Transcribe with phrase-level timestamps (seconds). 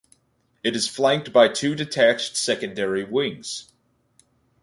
[0.63, 3.71] It is flanked by two detached secondary wings.